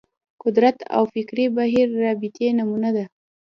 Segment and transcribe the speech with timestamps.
[0.43, 3.05] قدرت او فکري بهیر رابطې نمونه ده